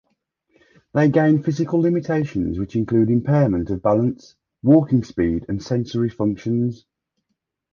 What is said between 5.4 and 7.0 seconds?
and sensory functions.